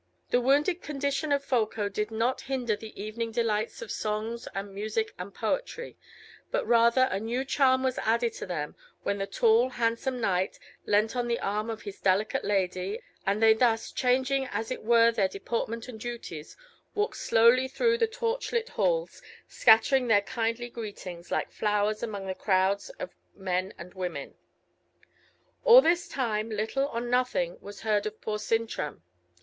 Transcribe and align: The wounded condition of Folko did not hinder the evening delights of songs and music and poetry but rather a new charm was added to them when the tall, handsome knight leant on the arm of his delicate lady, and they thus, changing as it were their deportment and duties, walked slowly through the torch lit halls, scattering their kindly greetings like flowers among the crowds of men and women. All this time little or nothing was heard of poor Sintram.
The 0.31 0.41
wounded 0.41 0.81
condition 0.81 1.31
of 1.31 1.43
Folko 1.43 1.87
did 1.87 2.09
not 2.09 2.41
hinder 2.41 2.75
the 2.75 2.99
evening 2.99 3.31
delights 3.31 3.83
of 3.83 3.91
songs 3.91 4.47
and 4.55 4.73
music 4.73 5.13
and 5.19 5.31
poetry 5.31 5.95
but 6.49 6.65
rather 6.65 7.07
a 7.11 7.19
new 7.19 7.45
charm 7.45 7.83
was 7.83 7.99
added 7.99 8.33
to 8.33 8.47
them 8.47 8.75
when 9.03 9.19
the 9.19 9.27
tall, 9.27 9.69
handsome 9.69 10.19
knight 10.19 10.57
leant 10.87 11.15
on 11.15 11.27
the 11.27 11.39
arm 11.39 11.69
of 11.69 11.83
his 11.83 11.99
delicate 12.01 12.43
lady, 12.43 12.99
and 13.27 13.43
they 13.43 13.53
thus, 13.53 13.91
changing 13.91 14.47
as 14.47 14.71
it 14.71 14.83
were 14.83 15.11
their 15.11 15.27
deportment 15.27 15.87
and 15.87 15.99
duties, 15.99 16.57
walked 16.95 17.17
slowly 17.17 17.67
through 17.67 17.99
the 17.99 18.07
torch 18.07 18.51
lit 18.51 18.69
halls, 18.69 19.21
scattering 19.47 20.07
their 20.07 20.21
kindly 20.23 20.67
greetings 20.71 21.29
like 21.29 21.51
flowers 21.51 22.01
among 22.01 22.25
the 22.25 22.33
crowds 22.33 22.89
of 22.97 23.11
men 23.35 23.71
and 23.77 23.93
women. 23.93 24.33
All 25.63 25.79
this 25.79 26.07
time 26.07 26.49
little 26.49 26.87
or 26.87 27.01
nothing 27.01 27.59
was 27.61 27.81
heard 27.81 28.07
of 28.07 28.19
poor 28.19 28.39
Sintram. 28.39 29.03